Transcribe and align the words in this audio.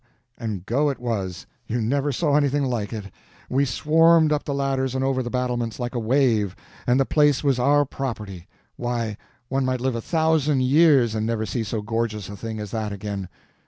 And 0.35 0.65
go 0.65 0.89
it 0.89 0.97
was. 0.99 1.45
You 1.67 1.79
never 1.79 2.11
saw 2.11 2.33
anything 2.35 2.65
like 2.65 2.91
it. 2.91 3.11
We 3.51 3.65
swarmed 3.65 4.33
up 4.33 4.45
the 4.45 4.53
ladders 4.55 4.95
and 4.95 5.03
over 5.03 5.21
the 5.21 5.29
battlements 5.29 5.79
like 5.79 5.93
a 5.93 5.99
wave—and 5.99 6.99
the 6.99 7.05
place 7.05 7.43
was 7.43 7.59
our 7.59 7.85
property. 7.85 8.47
Why, 8.77 9.15
one 9.47 9.63
might 9.63 9.79
live 9.79 9.93
a 9.93 10.01
thousand 10.01 10.63
years 10.63 11.13
and 11.13 11.27
never 11.27 11.45
see 11.45 11.63
so 11.63 11.83
gorgeous 11.83 12.29
a 12.29 12.35
thing 12.35 12.59
as 12.59 12.71
that 12.71 12.91
again. 12.91 13.29